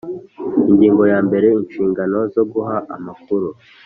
[0.69, 3.47] Ingingo ya mbere Inshingano zo guha amakuru